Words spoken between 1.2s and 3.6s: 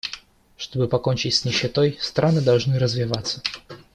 с нищетой, страны должны развиваться.